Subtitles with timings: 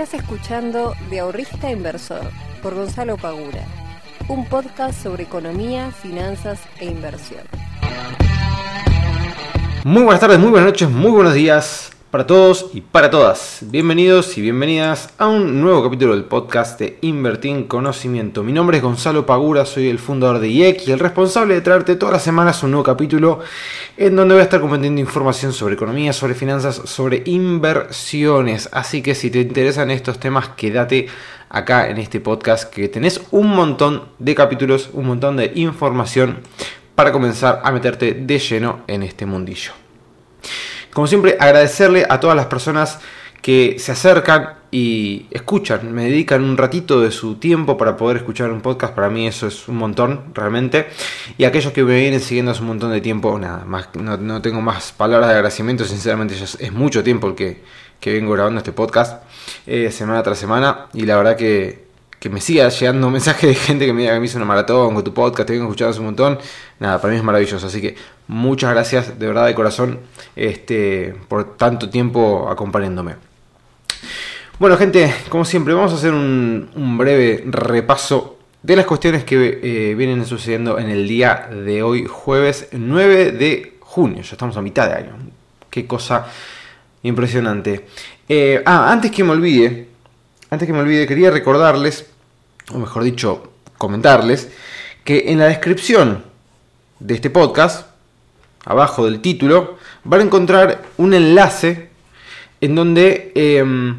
[0.00, 2.30] Estás escuchando De Ahorrista Inversor
[2.62, 3.66] por Gonzalo Pagura,
[4.28, 7.42] un podcast sobre economía, finanzas e inversión.
[9.84, 13.60] Muy buenas tardes, muy buenas noches, muy buenos días para todos y para todas.
[13.62, 18.42] Bienvenidos y bienvenidas a un nuevo capítulo del podcast de Invertir en Conocimiento.
[18.42, 21.94] Mi nombre es Gonzalo Pagura, soy el fundador de IEC y el responsable de traerte
[21.94, 23.38] todas las semanas un nuevo capítulo
[23.96, 28.68] en donde voy a estar compartiendo información sobre economía, sobre finanzas, sobre inversiones.
[28.72, 31.06] Así que si te interesan estos temas, quédate
[31.48, 36.40] acá en este podcast que tenés un montón de capítulos, un montón de información
[36.96, 39.70] para comenzar a meterte de lleno en este mundillo.
[40.92, 42.98] Como siempre, agradecerle a todas las personas
[43.42, 48.52] que se acercan y escuchan, me dedican un ratito de su tiempo para poder escuchar
[48.52, 50.88] un podcast, para mí eso es un montón realmente.
[51.38, 54.60] Y aquellos que me vienen siguiendo hace un montón de tiempo, nada, más, no, tengo
[54.60, 57.62] más palabras de agradecimiento, sinceramente ya es, mucho tiempo el que,
[58.04, 59.24] vengo grabando este podcast,
[59.66, 63.86] eh, semana tras semana, y la verdad que que me siga llegando mensajes de gente
[63.86, 66.00] que me diga que me hizo una maratón con tu podcast, te vengo escuchando hace
[66.00, 66.38] un montón.
[66.78, 67.66] Nada, para mí es maravilloso.
[67.66, 67.96] Así que
[68.30, 69.98] muchas gracias de verdad de corazón
[70.36, 73.16] este, por tanto tiempo acompañándome.
[74.60, 79.94] Bueno, gente, como siempre, vamos a hacer un, breve repaso de las cuestiones que eh,
[79.96, 84.22] vienen sucediendo en el día de hoy, jueves 9 de junio.
[84.22, 85.16] Ya estamos a mitad de año.
[85.68, 86.26] Qué cosa
[87.02, 87.86] impresionante.
[88.28, 89.88] Eh, ah, antes que me olvide,
[90.50, 92.06] antes que me olvide, quería recordarles,
[92.72, 94.50] o mejor dicho, comentarles,
[95.02, 96.22] que en la descripción
[97.00, 97.89] de este podcast,
[98.64, 101.90] abajo del título, van a encontrar un enlace
[102.60, 103.96] en donde em,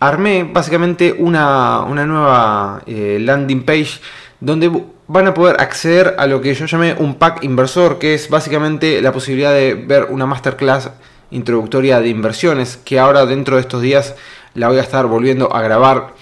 [0.00, 4.00] armé básicamente una, nueva eh, landing page
[4.40, 4.70] donde
[5.06, 9.02] van a poder acceder a lo que yo llamé un pack inversor, que es básicamente
[9.02, 10.90] la posibilidad de ver una masterclass
[11.30, 14.14] introductoria de inversiones, que ahora dentro de estos días
[14.54, 16.14] la voy a estar volviendo a grabar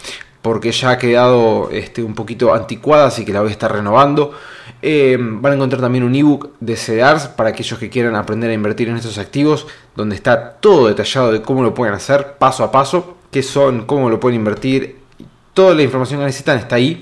[0.43, 4.33] porque ya ha quedado este, un poquito anticuada, así que la voy a estar renovando.
[4.81, 8.55] Eh, van a encontrar también un ebook de CDRs para aquellos que quieran aprender a
[8.55, 9.67] invertir en estos activos,
[9.97, 14.09] donde está todo detallado de cómo lo pueden hacer paso a paso, qué son, cómo
[14.09, 14.99] lo pueden invertir,
[15.53, 17.01] toda la información que necesitan está ahí.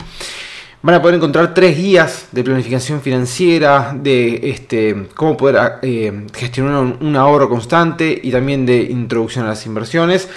[0.81, 6.97] Van a poder encontrar tres guías de planificación financiera, de este, cómo poder eh, gestionar
[7.01, 10.29] un ahorro constante y también de introducción a las inversiones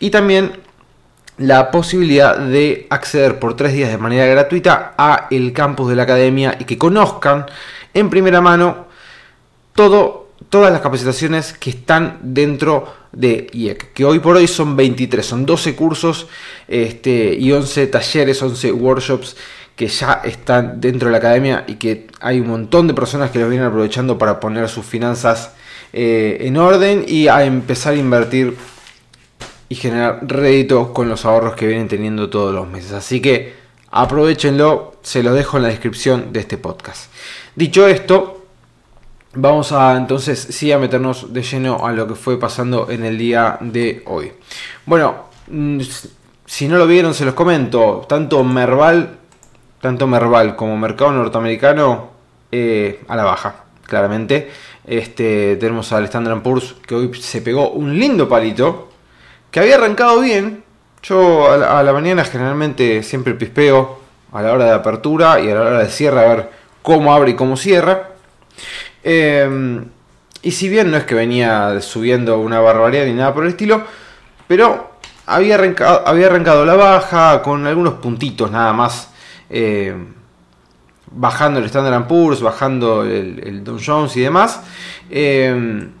[0.00, 0.52] y también
[1.38, 6.02] la posibilidad de acceder por tres días de manera gratuita a el campus de la
[6.02, 7.46] academia y que conozcan
[7.94, 8.86] en primera mano
[9.74, 15.24] todo, todas las capacitaciones que están dentro de IEC, que hoy por hoy son 23,
[15.24, 16.26] son 12 cursos
[16.66, 19.36] este, y 11 talleres, 11 workshops
[19.76, 23.38] que ya están dentro de la academia y que hay un montón de personas que
[23.38, 25.52] lo vienen aprovechando para poner sus finanzas
[25.92, 28.56] eh, en orden y a empezar a invertir
[29.68, 32.92] y generar rédito con los ahorros que vienen teniendo todos los meses.
[32.92, 33.54] Así que
[33.90, 37.10] aprovechenlo, se lo dejo en la descripción de este podcast.
[37.54, 38.44] Dicho esto,
[39.34, 43.18] vamos a entonces sí a meternos de lleno a lo que fue pasando en el
[43.18, 44.32] día de hoy.
[44.86, 45.80] Bueno, mm,
[46.46, 49.18] si no lo vieron se los comento, tanto Merval,
[49.80, 52.10] tanto Merval como mercado norteamericano
[52.50, 54.50] eh, a la baja, claramente.
[54.86, 58.87] Este, tenemos al Standard Poor's que hoy se pegó un lindo palito,
[59.50, 60.64] que había arrancado bien.
[61.02, 64.00] Yo a la, mañana generalmente siempre pispeo
[64.32, 66.50] a la hora de apertura y a la hora de cierre a ver
[66.82, 68.10] cómo abre y cómo cierra.
[69.02, 69.86] Em,
[70.42, 73.84] y si bien no es que venía subiendo una barbaridad ni nada por el estilo,
[74.46, 74.90] pero
[75.26, 79.10] había arrancado, había arrancado la baja con algunos puntitos nada más.
[79.48, 80.14] Em,
[81.10, 84.60] bajando el Standard Poor's, bajando el, el Dow Jones y demás.
[85.10, 85.92] Em,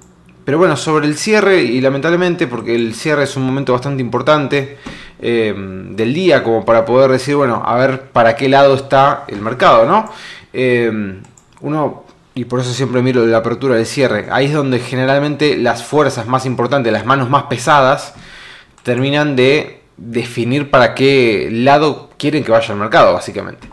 [0.48, 4.78] pero bueno, sobre el cierre, y lamentablemente, porque el cierre es un momento bastante importante
[5.20, 9.42] eh, del día, como para poder decir, bueno, a ver para qué lado está el
[9.42, 10.10] mercado, ¿no?
[10.54, 11.20] Eh,
[11.60, 15.84] uno, y por eso siempre miro la apertura del cierre, ahí es donde generalmente las
[15.84, 18.14] fuerzas más importantes, las manos más pesadas,
[18.82, 23.68] terminan de definir para qué lado quieren que vaya el mercado, básicamente.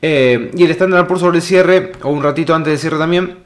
[0.00, 3.41] Eh, y el estándar por sobre el cierre, o un ratito antes del cierre también,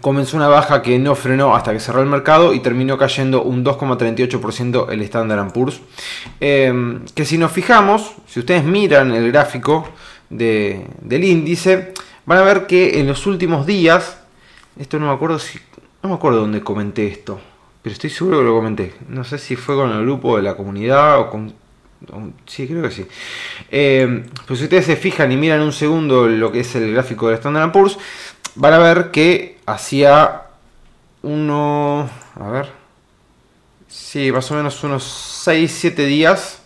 [0.00, 3.64] comenzó una baja que no frenó hasta que cerró el mercado y terminó cayendo un
[3.64, 5.80] 2,38% el Standard Poor's.
[6.40, 9.88] Em, que si nos fijamos, si ustedes miran el gráfico
[10.28, 11.94] del índice,
[12.24, 14.18] van a ver que en los últimos días,
[14.78, 15.58] esto no me acuerdo si,
[16.02, 17.40] no me acuerdo dónde comenté esto,
[17.82, 18.94] pero estoy seguro que lo comenté.
[19.08, 21.66] No sé si fue con el grupo de la comunidad o con
[22.46, 23.06] Sí, creo que sí.
[23.70, 27.26] Em, pues si ustedes se fijan y miran un segundo lo que es el gráfico
[27.26, 27.98] del Standard Poor's,
[28.54, 30.42] van a ver que hacía
[31.22, 32.08] uno,
[32.38, 32.70] a ver,
[33.88, 36.62] sí, más o menos unos 6-7 días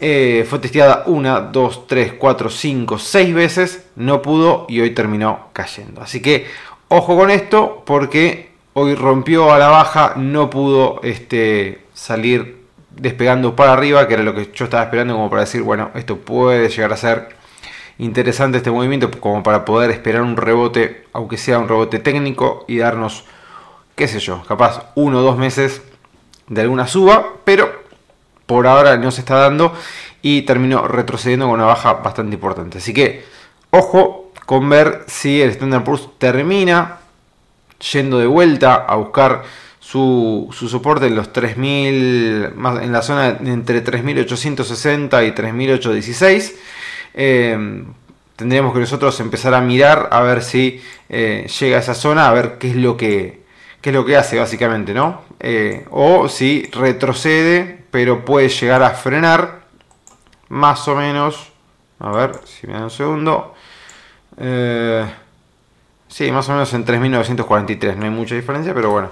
[0.00, 3.86] fue testeada 1, 2, 3, 4, 5, 6 veces.
[3.96, 6.00] No pudo y hoy terminó cayendo.
[6.00, 6.46] Así que
[6.88, 12.60] ojo con esto porque hoy rompió a la baja, no pudo este, salir
[12.90, 16.16] despegando para arriba, que era lo que yo estaba esperando como para decir, bueno, esto
[16.16, 17.28] puede llegar a ser
[17.98, 22.78] interesante este movimiento, como para poder esperar un rebote, aunque sea un rebote técnico, y
[22.78, 23.24] darnos,
[23.94, 25.82] qué sé yo, capaz uno o dos meses
[26.48, 27.70] de alguna suba, pero
[28.50, 29.72] por ahora no se está dando
[30.22, 32.78] y terminó retrocediendo con una baja bastante importante.
[32.78, 33.24] Así que,
[33.70, 36.98] ojo con ver si el Standard Poor's termina
[37.92, 39.44] yendo de vuelta a buscar
[39.78, 46.56] su, soporte en los 3000, en la zona entre 3860 y 3816.
[47.14, 47.84] Eh,
[48.34, 52.32] tendríamos que nosotros empezar a mirar a ver si eh, llega a esa zona, a
[52.32, 53.42] ver qué es lo que,
[53.80, 55.22] qué es lo que hace básicamente, ¿no?
[55.38, 59.60] Eh, o si retrocede, pero puede llegar a frenar
[60.48, 61.52] más o menos.
[61.98, 63.54] A ver, si me da un segundo.
[66.08, 69.10] Sí, más o menos en 3.943, no hay mucha diferencia, pero bueno,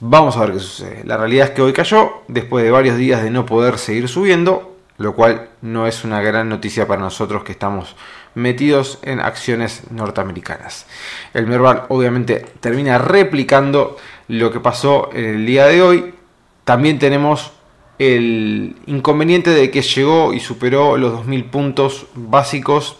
[0.00, 1.02] vamos a ver qué sucede.
[1.04, 4.76] La realidad es que hoy cayó, después de varios días de no poder seguir subiendo,
[4.96, 7.96] lo cual no es una gran noticia para nosotros que estamos
[8.34, 10.86] metidos en acciones norteamericanas.
[11.34, 13.96] El Merval obviamente termina replicando
[14.28, 16.14] lo que pasó en el día de hoy.
[16.64, 17.52] También tenemos
[17.98, 22.96] el inconveniente de que llegó y superó los 2.000 puntos básicos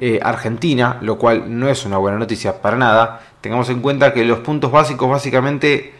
[0.00, 3.20] eh, Argentina, lo cual no es una buena noticia para nada.
[3.40, 5.92] Tengamos en cuenta que los puntos básicos básicamente,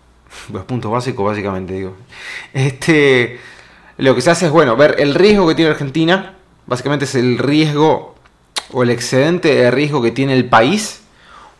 [0.52, 1.94] los puntos básicos básicamente digo,
[2.52, 3.38] este,
[3.98, 6.34] lo que se hace es, bueno, ver el riesgo que tiene Argentina,
[6.66, 8.16] básicamente es el riesgo
[8.72, 11.02] o el excedente de riesgo que tiene el país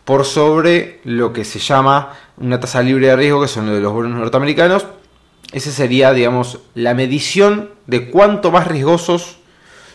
[0.03, 4.19] por sobre lo que se llama una tasa libre de riesgo, que son los bonos
[4.19, 4.85] norteamericanos.
[5.55, 9.37] Esa sería, digamos, la medición de cuánto más riesgosos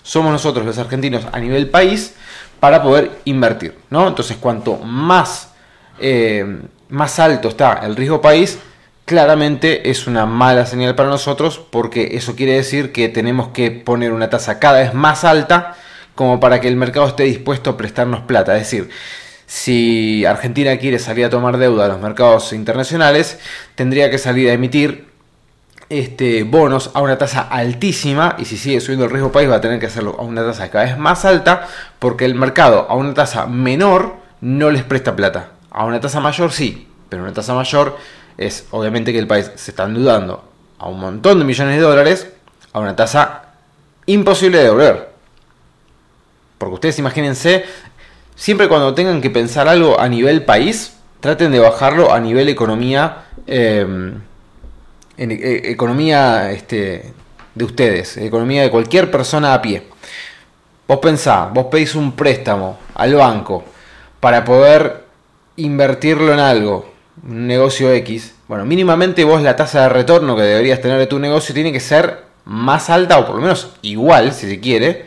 [0.02, 2.14] somos nosotros los argentinos a nivel país
[2.60, 3.76] para poder invertir.
[3.90, 4.08] ¿no?
[4.08, 5.52] Entonces, cuanto más,
[5.98, 8.58] eh, más alto está el riesgo país,
[9.04, 14.12] claramente es una mala señal para nosotros porque eso quiere decir que tenemos que poner
[14.12, 15.76] una tasa cada vez más alta
[16.14, 18.56] como para que el mercado esté dispuesto a prestarnos plata.
[18.56, 18.88] Es decir,
[19.44, 23.38] si Argentina quiere salir a tomar deuda a los mercados internacionales,
[23.74, 25.09] tendría que salir a emitir
[25.90, 29.60] este, bonos a una tasa altísima y si sigue subiendo el riesgo país va a
[29.60, 31.66] tener que hacerlo a una tasa cada vez más alta
[31.98, 35.50] porque el mercado a una tasa menor no les presta plata.
[35.72, 37.98] A una tasa mayor sí, pero una tasa mayor
[38.38, 40.44] es obviamente que el país se está endeudando
[40.78, 42.28] a un montón de millones de dólares
[42.72, 43.46] a una tasa
[44.06, 45.10] imposible de devolver.
[46.56, 47.64] Porque ustedes imagínense,
[48.36, 53.24] siempre cuando tengan que pensar algo a nivel país, traten de bajarlo a nivel economía.
[53.48, 54.14] Eh,
[55.20, 57.12] en eh, economía este,
[57.54, 59.82] de ustedes, economía de cualquier persona a pie.
[60.88, 63.62] Vos pensá, vos pedís un préstamo al banco
[64.18, 65.04] para poder
[65.56, 66.90] invertirlo en algo,
[67.22, 68.34] un negocio X.
[68.48, 71.80] Bueno, mínimamente vos la tasa de retorno que deberías tener de tu negocio tiene que
[71.80, 75.04] ser más alta o por lo menos igual, si se quiere,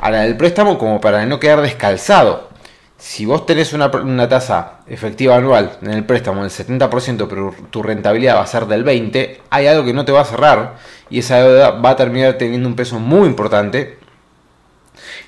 [0.00, 2.50] a la del préstamo como para no quedar descalzado
[2.98, 8.36] si vos tenés una, tasa efectiva anual en el préstamo del 70%, pero tu rentabilidad
[8.36, 10.76] va a ser del 20%, hay algo que no te va a cerrar
[11.10, 13.98] y esa deuda va a terminar teniendo un peso muy importante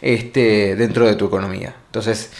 [0.01, 1.75] este, dentro de tu economía.
[1.87, 2.31] Entonces,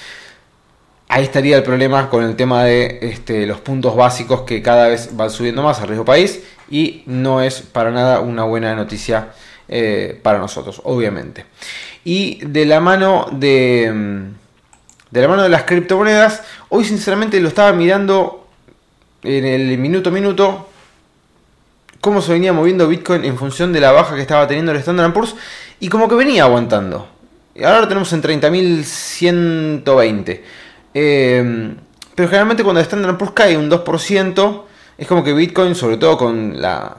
[1.09, 5.17] ahí estaría el problema con el tema de este, los puntos básicos que cada vez
[5.17, 9.31] van subiendo más al riesgo país y no es para nada una buena noticia
[9.69, 11.45] eh, para nosotros, obviamente.
[12.05, 14.46] Y de la mano de mm,
[15.11, 16.45] de la mano de las criptomonedas.
[16.69, 18.47] Hoy sinceramente lo estaba mirando
[19.23, 20.69] en el minuto a minuto
[22.01, 25.13] cómo se venía moviendo Bitcoin en función de la baja que estaba teniendo el Standard
[25.13, 25.35] Poor's
[25.81, 27.09] y como que venía aguantando.
[27.55, 30.41] Y ahora lo tenemos en 30.120.
[30.95, 31.75] Eh,
[32.15, 34.63] pero generalmente cuando el Standard Poor's cae un 2%,
[34.99, 36.99] es como que Bitcoin, sobre todo con la,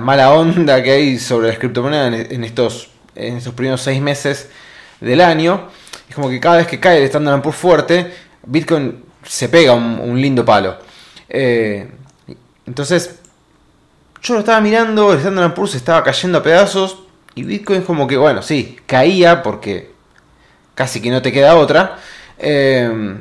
[0.00, 4.48] mala onda que hay sobre las criptomonedas en, estos, en estos primeros 6 meses
[5.00, 5.68] del año,
[6.08, 8.12] es como que cada vez que cae el Standard Poor's fuerte,
[8.44, 10.76] Bitcoin se pega un, lindo palo.
[11.28, 11.88] Eh,
[12.66, 13.18] entonces,
[14.22, 17.02] yo lo estaba mirando, el Standard Poor's estaba cayendo a pedazos
[17.34, 19.92] y Bitcoin como que, bueno, sí, caía porque
[20.74, 21.98] casi que no te queda otra.
[22.38, 23.16] Eh,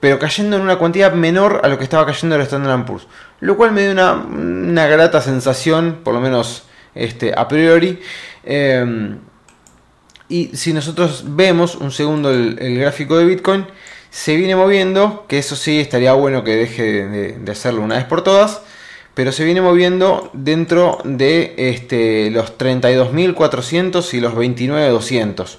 [0.00, 3.06] pero cayendo en una cantidad menor a lo que estaba cayendo el Standard Poor's.
[3.40, 8.00] Lo cual me dio una, grata sensación, por lo menos este, a priori.
[8.44, 9.16] Eh,
[10.28, 13.66] y si nosotros vemos un segundo el, gráfico de Bitcoin,
[14.10, 18.22] se viene moviendo, que eso sí estaría bueno que deje de, hacerlo una vez por
[18.22, 18.62] todas,
[19.14, 25.58] pero se viene moviendo dentro de este, los 32.400 y los 29.200.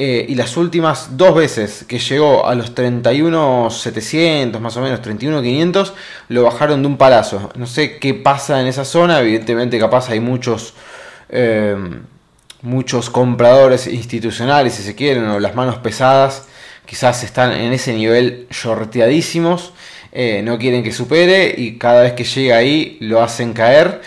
[0.00, 5.92] Eh, y las últimas dos veces que llegó a los 31.700, más o menos 31.500,
[6.28, 7.50] lo bajaron de un palazo.
[7.56, 10.74] No sé qué pasa en esa zona, evidentemente capaz hay muchos,
[11.30, 11.76] eh,
[12.62, 16.46] muchos compradores institucionales, si se quieren, o las manos pesadas,
[16.86, 19.72] quizás están en ese nivel shorteadísimos.
[20.12, 24.00] Eh, no quieren que supere y cada vez que llega ahí lo hacen caer.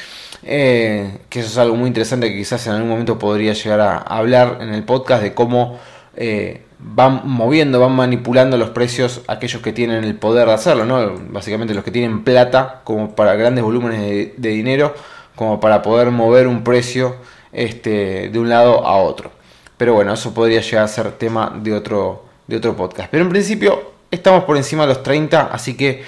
[0.43, 3.97] Eh, que eso es algo muy interesante que quizás en algún momento podría llegar a
[3.97, 5.79] hablar en el podcast de cómo
[6.15, 11.15] eh, van moviendo, van manipulando los precios aquellos que tienen el poder de hacerlo, ¿no?
[11.29, 14.01] básicamente los que tienen plata como para grandes volúmenes
[14.35, 14.95] de, dinero,
[15.35, 17.17] como para poder mover un precio
[17.53, 19.31] este, de un lado a otro.
[19.77, 23.09] Pero bueno, eso podría llegar a ser tema de otro, de otro podcast.
[23.09, 26.03] Pero en principio estamos por encima de los 30, así que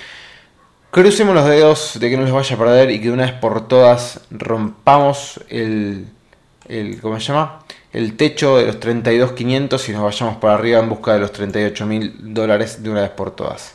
[0.93, 3.31] Crucemos los dedos de que no les vaya a perder y que de una vez
[3.31, 6.05] por todas rompamos el,
[6.67, 7.61] el ¿cómo se llama?
[7.91, 12.13] El techo de los 32.500 y nos vayamos por arriba en busca de los 38.000
[12.19, 13.73] dólares de una vez por todas.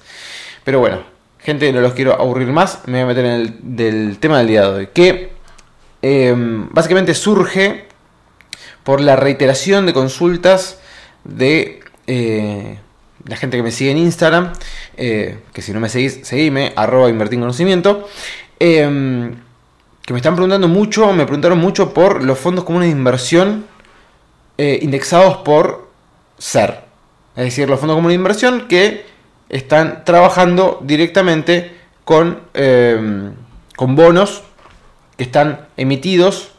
[0.62, 1.00] Pero bueno,
[1.40, 4.46] gente, no los quiero aburrir más, me voy a meter en el del tema del
[4.46, 5.32] día de hoy, que
[6.02, 7.86] em, básicamente surge
[8.84, 10.78] por la reiteración de consultas
[11.24, 11.80] de...
[12.06, 12.78] Eh,
[13.26, 14.52] la gente que me sigue en Instagram,
[14.96, 18.08] eh, que si no me seguís, seguime, arroba conocimiento,
[18.58, 19.34] em,
[20.02, 23.66] que me están preguntando mucho, me preguntaron mucho por los fondos comunes de inversión
[24.56, 25.90] eh, indexados por
[26.38, 26.84] SER.
[27.36, 29.04] Es decir, los fondos comunes de inversión que
[29.48, 33.34] están trabajando directamente con, em,
[33.76, 34.42] con bonos
[35.18, 36.52] que están emitidos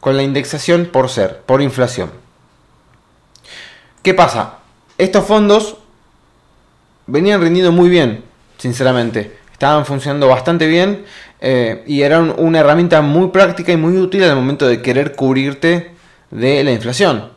[0.00, 2.10] con la indexación por SER, por inflación.
[4.02, 4.58] ¿Qué pasa?
[4.98, 5.78] Estos fondos
[7.06, 8.22] venían rindiendo muy bien,
[8.58, 9.38] sinceramente.
[9.50, 11.06] Estaban funcionando bastante bien
[11.40, 15.92] eh, y eran una herramienta muy práctica y muy útil al momento de querer cubrirte
[16.30, 17.30] de la inflación.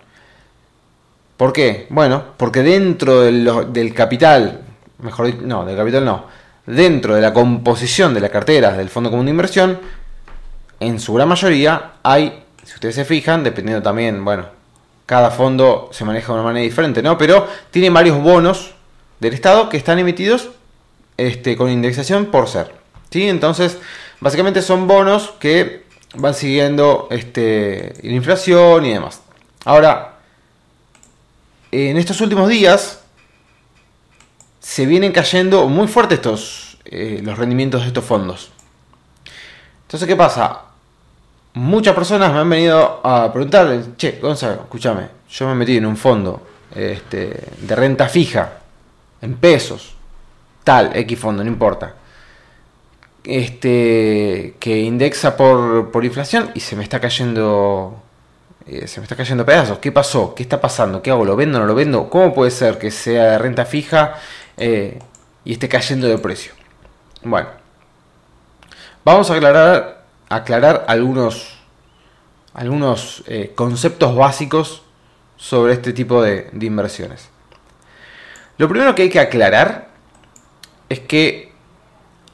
[1.38, 1.88] ¿Por qué?
[1.90, 4.62] Bueno, porque dentro del capital,
[5.02, 6.26] mejor dicho, no, del capital no,
[6.66, 9.80] dentro de la composición de la cartera del Fondo Común de Inversión,
[10.80, 14.48] en su gran mayoría hay, si ustedes se fijan, dependiendo también, bueno,
[15.06, 17.18] cada fondo se maneja de una manera diferente, ¿no?
[17.18, 18.76] Pero tiene varios bonos
[19.20, 20.50] del Estado que están emitidos
[21.18, 22.74] este, con indexación por ser.
[23.10, 23.28] ¿sí?
[23.28, 23.78] Entonces,
[24.20, 25.84] básicamente son bonos que
[26.16, 29.22] van siguiendo este, la inflación y demás.
[29.66, 30.20] Ahora,
[31.72, 33.02] en estos últimos días
[34.60, 38.52] se vienen cayendo muy fuertes estos, eh, los rendimientos de estos fondos.
[39.84, 40.69] Entonces, ¿qué pasa?
[41.54, 45.98] Muchas personas me han venido a preguntar, che, Gonzalo, escúchame, yo me metí en un
[45.98, 46.42] fondo
[46.76, 48.60] este, de renta fija
[49.22, 49.96] en pesos,
[50.64, 51.96] tal, X fondo, no importa.
[53.24, 58.02] Este, que indexa por, inflación y se me está cayendo
[58.66, 59.80] eh, se me está cayendo pedazos.
[59.80, 60.34] ¿Qué pasó?
[60.34, 61.02] ¿Qué está pasando?
[61.02, 61.26] ¿Qué hago?
[61.26, 62.10] ¿Lo vendo no lo vendo?
[62.10, 64.16] ¿Cómo puede ser que sea de renta fija
[64.58, 65.00] eh,
[65.44, 66.54] y esté cayendo de precio?
[67.24, 67.50] Bueno,
[69.04, 69.99] vamos a aclarar,
[70.30, 71.56] aclarar algunos,
[72.54, 74.84] algunos eh, conceptos básicos
[75.36, 77.30] sobre este tipo de inversiones.
[78.58, 79.90] Lo primero que hay que aclarar
[80.90, 81.54] es que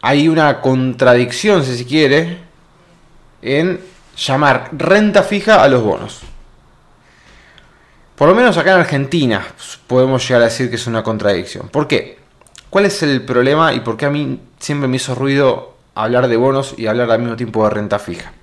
[0.01, 2.39] hay una contradicción, si se quiere,
[3.41, 3.79] en
[4.17, 6.21] llamar renta fija a los bonos.
[8.15, 9.45] Por lo menos acá en Argentina
[9.87, 11.69] podemos llegar a decir que es una contradicción.
[11.69, 12.17] ¿Por qué?
[12.69, 16.37] ¿Cuál es el problema y por qué a mí siempre me hizo ruido hablar de
[16.37, 18.33] bonos y hablar al mismo tiempo de renta fija?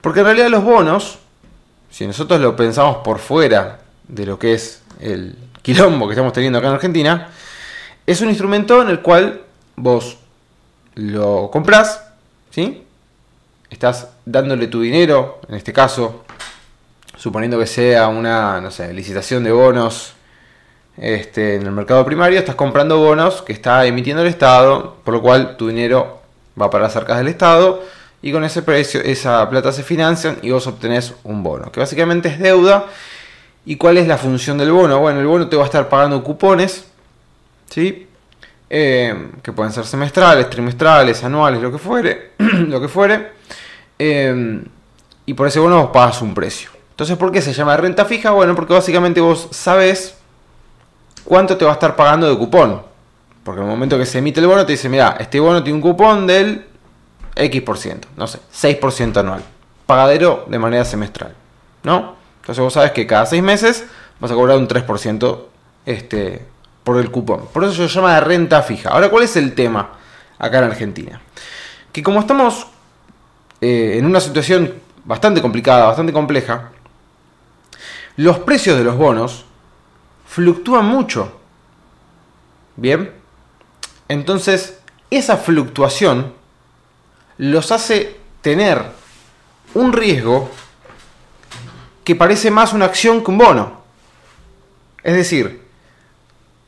[0.00, 1.18] Porque en realidad los bonos,
[1.90, 6.58] si nosotros lo pensamos por fuera de lo que es el quilombo que estamos teniendo
[6.58, 7.28] acá en Argentina,
[8.06, 9.40] es un instrumento en el cual
[9.76, 10.18] vos
[10.94, 12.04] lo compras,
[12.50, 12.84] ¿sí?
[13.70, 16.24] Estás dándole tu dinero, en este caso,
[17.16, 18.60] suponiendo que sea una,
[18.92, 20.12] licitación de bonos
[20.96, 25.22] este, en el mercado primario, estás comprando bonos que está emitiendo el Estado, por lo
[25.22, 26.23] cual tu dinero
[26.60, 27.82] va para las arcas del Estado
[28.22, 32.28] y con ese precio, esa plata se financian y vos obtenés un bono, que básicamente
[32.28, 32.86] es deuda
[33.66, 35.00] ¿Y cuál es la función del bono?
[35.00, 36.84] Bueno, el bono te va a estar pagando cupones,
[37.70, 38.06] ¿sí?
[38.68, 43.32] eh, que pueden ser semestrales, trimestrales, anuales, lo que fuere, lo que fuere,
[43.98, 44.62] eh,
[45.26, 46.70] y por ese bono vos pagas un precio.
[46.90, 48.30] Entonces, ¿por qué se llama renta fija?
[48.32, 50.16] Bueno, porque básicamente vos sabes
[51.24, 52.82] cuánto te va a estar pagando de cupón.
[53.44, 55.76] Porque en el momento que se emite el bono te dice, mira, este bono tiene
[55.76, 56.64] un cupón del
[57.36, 59.42] X%, no sé, 6% anual.
[59.86, 61.34] Pagadero de manera semestral,
[61.82, 62.16] ¿no?
[62.40, 63.84] Entonces vos sabes que cada 6 meses
[64.18, 65.38] vas a cobrar un 3%
[65.84, 66.44] este,
[66.82, 67.48] por el cupón.
[67.52, 68.90] Por eso se llama de renta fija.
[68.90, 69.90] Ahora, ¿cuál es el tema
[70.38, 71.20] acá en Argentina?
[71.92, 72.66] Que como estamos
[73.60, 74.74] eh, en una situación
[75.04, 76.70] bastante complicada, bastante compleja,
[78.16, 79.44] los precios de los bonos
[80.26, 81.40] fluctúan mucho.
[82.76, 83.23] Bien.
[84.08, 84.78] Entonces,
[85.10, 86.32] esa fluctuación
[87.38, 88.82] los hace tener
[89.74, 90.50] un riesgo
[92.04, 93.82] que parece más una acción que un bono.
[95.02, 95.62] Es decir,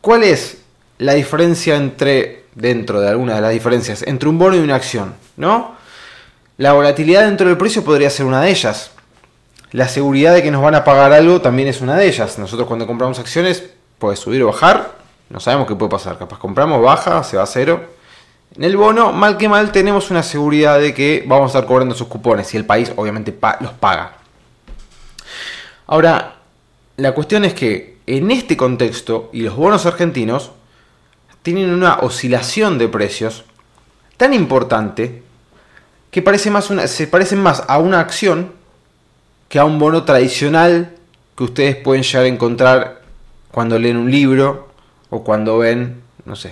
[0.00, 0.58] ¿cuál es
[0.98, 5.14] la diferencia entre, dentro de alguna de las diferencias, entre un bono y una acción?
[5.36, 5.76] ¿No?
[6.56, 8.92] La volatilidad dentro del precio podría ser una de ellas.
[9.72, 12.38] La seguridad de que nos van a pagar algo también es una de ellas.
[12.38, 13.64] Nosotros cuando compramos acciones
[13.98, 14.95] puede subir o bajar,
[15.28, 16.18] no sabemos qué puede pasar.
[16.18, 17.84] Capaz compramos, baja, se va a cero.
[18.54, 21.94] En el bono, mal que mal, tenemos una seguridad de que vamos a estar cobrando
[21.94, 24.18] sus cupones y el país obviamente los paga.
[25.86, 26.36] Ahora,
[26.96, 30.52] la cuestión es que en este contexto y los bonos argentinos
[31.42, 33.44] tienen una oscilación de precios
[34.16, 35.22] tan importante
[36.10, 38.52] que parece más una, se parecen más a una acción
[39.48, 40.96] que a un bono tradicional
[41.36, 43.02] que ustedes pueden llegar a encontrar
[43.50, 44.65] cuando leen un libro
[45.16, 46.50] o cuando ven, no sé,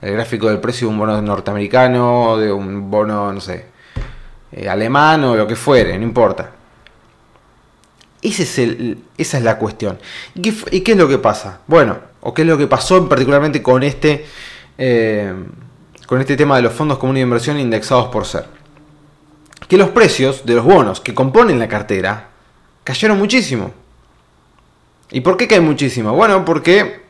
[0.00, 3.66] el gráfico del precio de un bono norteamericano, de un bono, no sé,
[4.52, 6.52] eh, alemán o lo que fuere, no importa.
[8.22, 9.98] Es el, esa es la cuestión.
[10.34, 10.42] ¿Y
[10.80, 11.60] qué, es lo que pasa?
[11.66, 14.24] Bueno, o qué es lo que pasó particularmente con este,
[14.78, 15.34] eh,
[16.06, 18.46] con este tema de los fondos comunes de inversión indexados por ser.
[19.68, 22.28] Que los precios de los bonos que componen la cartera
[22.84, 23.72] cayeron muchísimo.
[25.10, 26.12] ¿Y por qué caen muchísimo?
[26.12, 27.03] Bueno, porque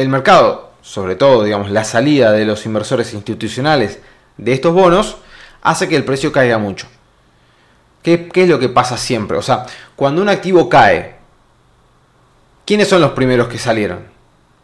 [0.00, 3.98] el mercado, sobre todo, digamos, la salida de los inversores institucionales
[4.38, 5.18] de estos bonos,
[5.62, 6.86] hace que el precio caiga mucho.
[8.02, 9.36] ¿Qué, es lo que pasa siempre?
[9.36, 11.16] O sea, cuando un activo cae,
[12.64, 14.04] ¿quiénes son los primeros que salieron?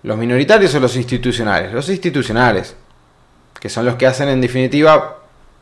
[0.02, 1.72] ¿Los minoritarios o los institucionales?
[1.72, 2.74] Los institucionales,
[3.60, 5.18] que son los que hacen en definitiva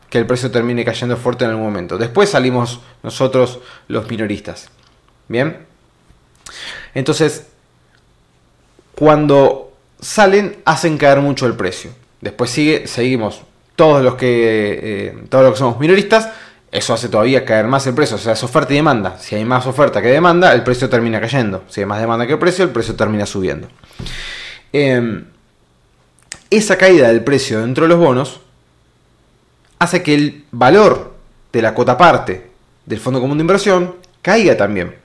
[0.09, 1.97] que el precio termine cayendo fuerte en algún momento.
[1.97, 3.59] Después salimos nosotros
[3.89, 4.69] los minoristas.
[5.27, 5.65] Bien.
[6.93, 7.47] Entonces,
[8.95, 9.64] cuando
[10.05, 11.89] salen, hacen caer mucho el precio.
[12.21, 13.41] Después sigue, seguimos
[13.75, 16.29] todos los que, eh, todos los que somos minoristas.
[16.71, 18.15] Eso hace todavía caer más el precio.
[18.15, 19.17] O sea, es oferta y demanda.
[19.17, 21.63] Si hay más oferta que demanda, el precio termina cayendo.
[21.69, 23.67] Si hay más demanda que el precio, el precio termina subiendo.
[24.71, 25.25] Em,
[26.51, 28.41] esa caída del precio dentro de los bonos
[29.79, 31.15] hace que el valor
[31.51, 32.51] de la cuota parte
[32.85, 34.95] del Fondo Común de Inversión caiga también.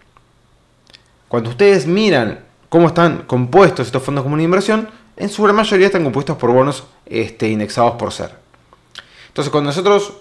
[1.28, 5.87] Cuando ustedes miran cómo están compuestos estos fondos comunes de inversión, en su gran mayoría
[5.87, 8.30] están compuestos por bonos este, indexados por ser.
[9.28, 10.14] Entonces, cuando nosotros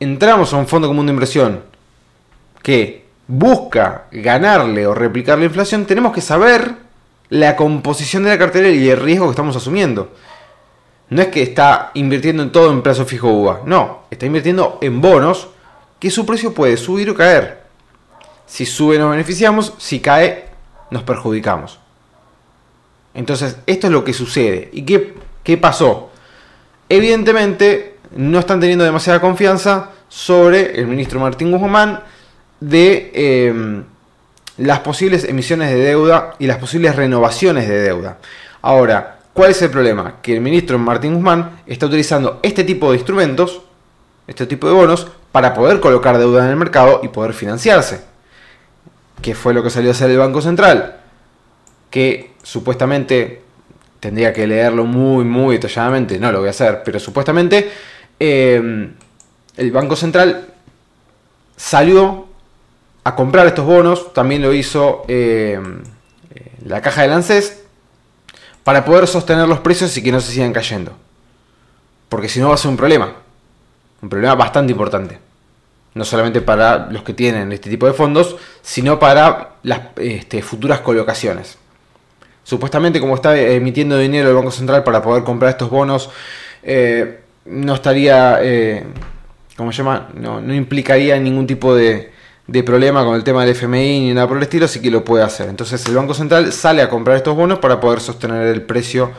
[0.00, 1.62] entramos a un fondo común de inversión
[2.62, 6.74] que busca ganarle o replicar la inflación, tenemos que saber
[7.28, 10.12] la composición de la cartera y el riesgo que estamos asumiendo.
[11.10, 15.00] No es que está invirtiendo en todo en plazo fijo UVA, no, está invirtiendo en
[15.00, 15.48] bonos
[15.98, 17.64] que su precio puede subir o caer.
[18.46, 20.47] Si sube nos beneficiamos, si cae
[20.90, 21.78] nos perjudicamos.
[23.14, 24.70] Entonces, esto es lo que sucede.
[24.72, 26.10] ¿Y qué, qué pasó?
[26.88, 32.00] Evidentemente, no están teniendo demasiada confianza sobre el ministro Martín Guzmán
[32.60, 33.84] de em,
[34.56, 38.18] las posibles emisiones de deuda y las posibles renovaciones de deuda.
[38.62, 40.16] Ahora, ¿cuál es el problema?
[40.22, 43.62] Que el ministro Martín Guzmán está utilizando este tipo de instrumentos,
[44.26, 48.07] este tipo de bonos, para poder colocar deuda en el mercado y poder financiarse
[49.20, 50.96] que fue lo que salió a hacer el Banco Central,
[51.90, 53.42] que supuestamente
[54.00, 57.70] tendría que leerlo muy, muy detalladamente, no lo voy a hacer, pero supuestamente
[58.20, 58.90] eh,
[59.56, 60.48] el Banco Central
[61.56, 62.26] salió
[63.04, 65.60] a comprar estos bonos, también lo hizo eh,
[66.64, 67.64] la caja de Lancés,
[68.62, 70.92] para poder sostener los precios y que no se sigan cayendo.
[72.08, 73.14] Porque si no va a ser un problema,
[74.02, 75.27] un problema bastante importante
[75.98, 80.78] no solamente para los que tienen este tipo de fondos, sino para las este, futuras
[80.78, 81.58] colocaciones.
[82.44, 86.08] Supuestamente como está emitiendo dinero el Banco Central para poder comprar estos bonos,
[86.62, 88.84] eh, no estaría, eh,
[89.56, 90.08] ¿cómo se llama?
[90.14, 92.12] No, implicaría ningún tipo de,
[92.46, 95.04] de, problema con el tema del FMI ni nada por el estilo, así que lo
[95.04, 95.48] puede hacer.
[95.48, 99.10] Entonces el Banco Central sale a comprar estos bonos para poder sostener el precio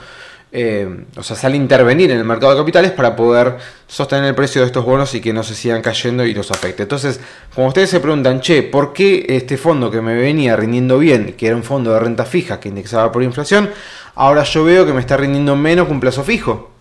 [0.51, 3.57] eh, o sea, sale a intervenir en el mercado de capitales para poder
[3.87, 6.83] sostener el precio de estos bonos y que no se sigan cayendo y los afecte.
[6.83, 7.19] Entonces,
[7.53, 11.47] como ustedes se preguntan, che, ¿por qué este fondo que me venía rindiendo bien, que
[11.47, 13.69] era un fondo de renta fija que indexaba por inflación,
[14.15, 16.71] ahora yo veo que me está rindiendo menos que un plazo fijo?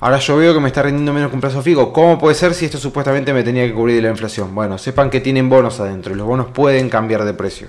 [0.00, 1.92] Ahora yo veo que me está rindiendo menos que un plazo fijo.
[1.92, 4.54] ¿Cómo puede ser si esto supuestamente me tenía que cubrir de la inflación?
[4.54, 7.68] Bueno, sepan que tienen bonos adentro y los bonos pueden cambiar de precio.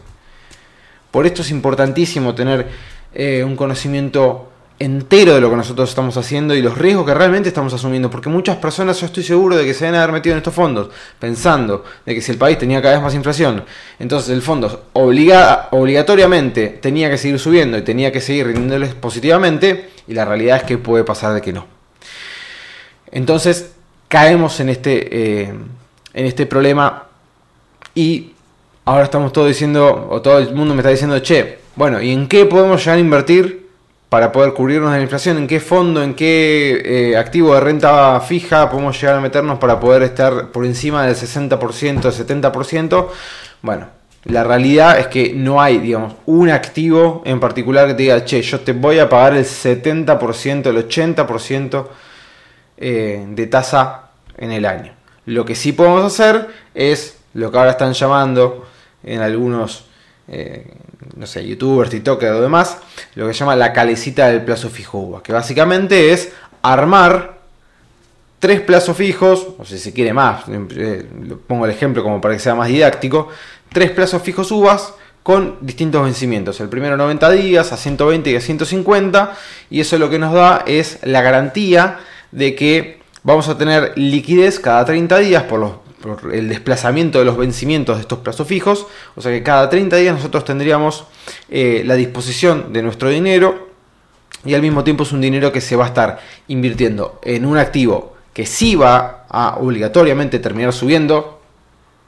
[1.12, 2.68] Por esto es importantísimo tener
[3.14, 4.50] eh, un conocimiento
[4.80, 8.30] entero de lo que nosotros estamos haciendo y los riesgos que realmente estamos asumiendo, porque
[8.30, 11.84] muchas personas yo estoy seguro de que se a haber metido en estos fondos pensando
[12.06, 13.64] de que si el país tenía cada vez más inflación,
[13.98, 19.90] entonces el fondo obliga, obligatoriamente tenía que seguir subiendo y tenía que seguir rindiéndoles positivamente
[20.08, 21.66] y la realidad es que puede pasar de que no.
[23.12, 23.72] Entonces
[24.08, 25.54] caemos en este, eh,
[26.14, 27.06] en este problema
[27.96, 28.34] y
[28.86, 32.28] ahora estamos todos diciendo, o todo el mundo me está diciendo, che, bueno, ¿y en
[32.28, 33.67] qué podemos llegar a invertir?
[34.10, 38.20] Para poder cubrirnos de la inflación, en qué fondo, en qué eh, activo de renta
[38.22, 41.60] fija podemos llegar a meternos para poder estar por encima del 60%,
[42.02, 43.08] 70%.
[43.62, 43.88] Bueno,
[44.24, 48.42] la realidad es que no hay, digamos, un activo en particular que te diga, che,
[48.42, 51.88] yo te voy a pagar el 70%, el 80%
[52.78, 54.94] eh, de tasa en el año.
[55.26, 58.68] Lo que sí podemos hacer es lo que ahora están llamando
[59.04, 59.86] en algunos
[60.28, 60.74] eh,
[61.16, 62.78] no sé, youtubers, TikTokers o demás,
[63.16, 67.38] lo que se llama la calecita del plazo fijo UVA, que básicamente es armar
[68.40, 71.06] tres plazos fijos, o si se quiere más, eh,
[71.48, 73.30] pongo el ejemplo como para que sea más didáctico,
[73.72, 76.60] tres plazos fijos UVAs con distintos vencimientos.
[76.62, 79.36] El primero 90 días, a 120 y a 150,
[79.70, 82.00] y eso lo que nos da es la garantía
[82.32, 87.26] de que vamos a tener liquidez cada 30 días por los por el desplazamiento de
[87.26, 91.06] los vencimientos de estos plazos fijos, o sea que cada 30 días nosotros tendríamos
[91.50, 93.70] eh, la disposición de nuestro dinero
[94.46, 97.58] y al mismo tiempo es un dinero que se va a estar invirtiendo en un
[97.58, 101.42] activo que sí va a obligatoriamente terminar subiendo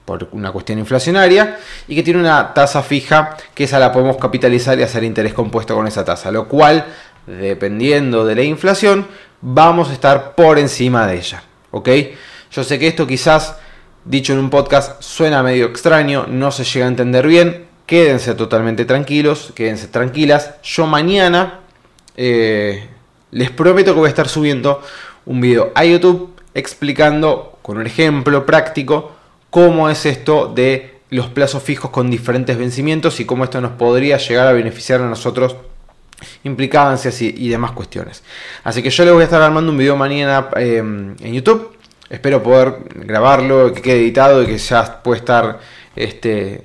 [0.06, 4.78] por una cuestión inflacionaria y que tiene una tasa fija que esa la podemos capitalizar
[4.80, 6.86] y hacer interés compuesto con esa tasa, lo cual
[7.26, 9.08] dependiendo de la inflación
[9.42, 11.90] vamos a estar por encima de ella, ¿ok?
[12.52, 13.56] Yo sé que esto quizás
[14.06, 17.66] dicho en un podcast suena medio extraño, no se llega a entender bien.
[17.86, 20.56] Quédense totalmente tranquilos, quédense tranquilas.
[20.64, 21.62] Yo mañana
[22.16, 22.88] eh,
[23.32, 24.82] les prometo que voy a estar subiendo
[25.26, 29.12] un video a YouTube explicando con un ejemplo práctico
[29.50, 34.18] cómo es esto de los plazos fijos con diferentes vencimientos y cómo esto nos podría
[34.18, 35.56] llegar a beneficiar a nosotros
[36.44, 38.24] implicancias y, demás cuestiones.
[38.64, 41.79] Así que yo les voy a estar armando un video mañana eh, en YouTube
[42.10, 45.60] Espero poder grabarlo, que quede editado y que ya pueda estar,
[45.96, 46.64] este,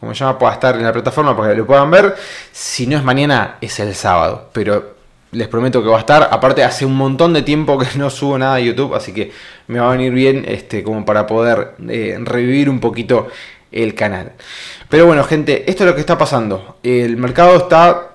[0.00, 2.14] se llama, pueda estar en la plataforma para que lo puedan ver.
[2.52, 4.50] Si no es mañana, es el sábado.
[4.52, 4.96] Pero
[5.32, 6.28] les prometo que va a estar.
[6.30, 9.32] Aparte, hace un montón de tiempo que no subo nada a YouTube, así que
[9.66, 13.28] me va a venir bien este, como para poder eh, revivir un poquito
[13.72, 14.32] el canal.
[14.88, 16.76] Pero bueno, gente, esto es lo que está pasando.
[16.82, 18.12] El mercado está,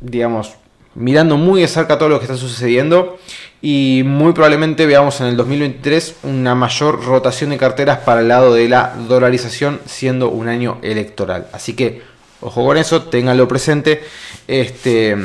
[0.00, 0.54] digamos,
[0.94, 3.18] mirando muy de cerca todo lo que está sucediendo
[3.66, 8.52] y muy probablemente veamos en el 2023 una mayor rotación de carteras para el lado
[8.52, 11.46] de la dolarización siendo un año electoral.
[11.50, 12.02] Así que
[12.42, 14.02] ojo con eso, ténganlo presente
[14.46, 15.16] este,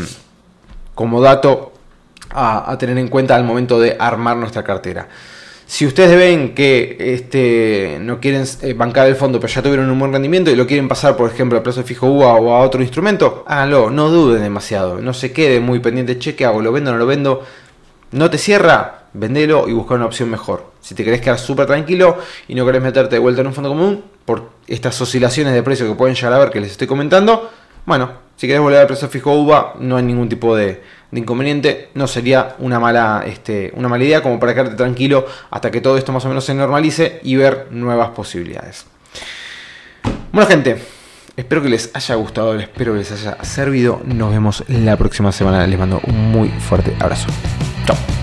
[0.95, 1.73] como dato
[2.29, 5.09] a, tener en cuenta al momento de armar nuestra cartera.
[5.65, 9.99] Si ustedes ven que este, no quieren eh, bancar el fondo, pero ya tuvieron un
[9.99, 12.81] buen rendimiento y lo quieren pasar, por ejemplo, a plazo fijo UA o a otro
[12.81, 16.97] instrumento, háganlo, no duden demasiado, no se quede muy pendiente, cheque, hago, lo vendo, no
[16.97, 17.43] lo vendo.
[18.11, 20.71] No te cierra, vendelo y busca una opción mejor.
[20.81, 22.17] Si te querés quedar súper tranquilo
[22.47, 25.87] y no querés meterte de vuelta en un fondo común por estas oscilaciones de precio
[25.87, 27.49] que pueden llegar a ver que les estoy comentando,
[27.85, 32.07] bueno, si querés volver al precio fijo UVA, no hay ningún tipo de, inconveniente, no
[32.07, 36.11] sería una mala, este, una mala idea como para quedarte tranquilo hasta que todo esto
[36.11, 38.85] más o menos se normalice y ver nuevas posibilidades.
[40.31, 40.81] Bueno gente,
[41.35, 44.01] espero que les haya gustado, espero que les haya servido.
[44.05, 45.65] Nos vemos la próxima semana.
[45.65, 47.27] Les mando un muy fuerte abrazo.
[47.89, 48.18] 쪽.